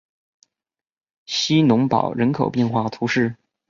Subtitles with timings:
[1.27, 3.35] 希农堡人口变化图示